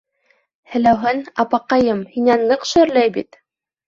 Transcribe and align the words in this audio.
Һеләүһен, 0.75 1.19
апаҡайым, 1.43 2.01
һинән 2.13 2.47
ныҡ 2.53 2.65
шөрләй 2.71 3.13
бит. 3.19 3.39